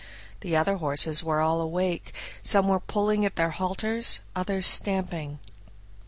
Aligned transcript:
The 0.39 0.55
other 0.57 0.77
horses 0.77 1.23
were 1.23 1.41
all 1.41 1.61
awake; 1.61 2.11
some 2.41 2.67
were 2.67 2.79
pulling 2.79 3.23
at 3.23 3.35
their 3.35 3.51
halters, 3.51 4.19
others 4.35 4.65
stamping. 4.65 5.37